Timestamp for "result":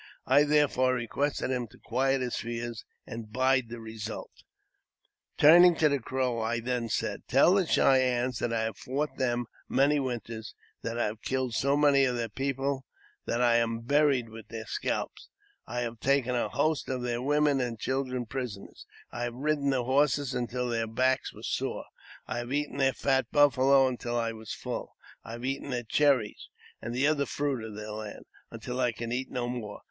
3.79-4.31